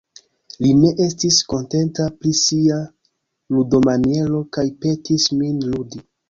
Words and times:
Li 0.63 0.69
ne 0.83 0.87
estis 1.07 1.35
kontenta 1.53 2.05
pri 2.21 2.31
sia 2.39 2.79
ludomaniero 3.59 4.41
kaj 4.59 4.65
petis 4.87 5.29
min 5.45 5.63
ludi. 5.69 6.05